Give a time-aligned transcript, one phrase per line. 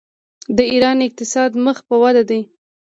[0.57, 2.41] د ایران اقتصاد مخ په وده دی.